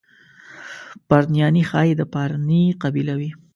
پرنیاني 1.07 1.63
ښایي 1.69 1.93
د 1.99 2.01
پارني 2.13 2.63
قبیله 2.83 3.13
وي. 3.19 3.31